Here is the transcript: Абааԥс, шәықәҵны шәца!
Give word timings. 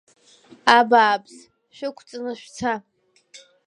Абааԥс, 0.77 1.35
шәықәҵны 1.75 2.31
шәца! 2.39 2.73